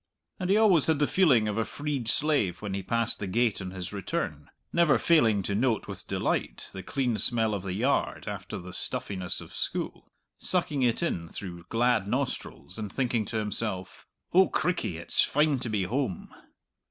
[0.39, 3.61] And he always had the feeling of a freed slave when he passed the gate
[3.61, 8.27] on his return, never failing to note with delight the clean smell of the yard
[8.27, 14.07] after the stuffiness of school, sucking it in through glad nostrils, and thinking to himself,
[14.33, 16.33] "O crickey, it's fine to be home!"